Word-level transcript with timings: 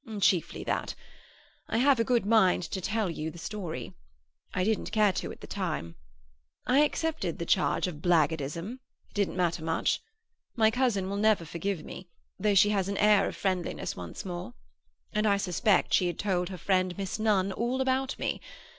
"Chiefly 0.19 0.63
that. 0.63 0.95
I 1.67 1.77
have 1.77 1.99
a 1.99 2.03
good 2.03 2.25
mind 2.25 2.63
to 2.63 2.81
tell 2.81 3.07
you 3.07 3.29
the 3.29 3.37
true 3.37 3.45
story; 3.45 3.93
I 4.51 4.63
didn't 4.63 4.91
care 4.91 5.13
to 5.13 5.31
at 5.31 5.41
the 5.41 5.45
time. 5.45 5.95
I 6.65 6.79
accepted 6.79 7.37
the 7.37 7.45
charge 7.45 7.85
of 7.85 8.01
black 8.01 8.31
guardism; 8.31 8.79
it 9.09 9.13
didn't 9.13 9.37
matter 9.37 9.63
much. 9.63 10.01
My 10.55 10.71
cousin 10.71 11.07
will 11.07 11.17
never 11.17 11.45
forgive 11.45 11.85
me, 11.85 12.09
though 12.39 12.55
she 12.55 12.69
has 12.71 12.89
an 12.89 12.97
air 12.97 13.27
of 13.27 13.35
friendliness 13.35 13.95
once 13.95 14.25
more. 14.25 14.55
And 15.13 15.27
I 15.27 15.37
suspect 15.37 15.93
she 15.93 16.07
had 16.07 16.17
told 16.17 16.49
her 16.49 16.57
friend 16.57 16.97
Miss 16.97 17.19
Nunn 17.19 17.51
all 17.51 17.79
about 17.79 18.17
me. 18.17 18.41